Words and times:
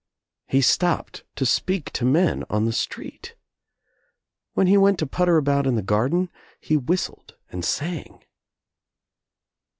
He 0.47 0.61
stopped 0.61 1.25
to 1.35 1.45
speak 1.45 1.91
to 1.91 2.05
men 2.05 2.43
on 2.49 2.65
the 2.65 2.73
street. 2.73 3.35
When 4.53 4.65
he 4.65 4.75
went 4.75 4.97
to 4.97 5.05
putter 5.05 5.37
about 5.37 5.67
in 5.67 5.75
the 5.75 5.83
garden 5.83 6.31
he 6.59 6.75
whistled 6.75 7.35
and 7.51 7.63
sang. 7.63 8.23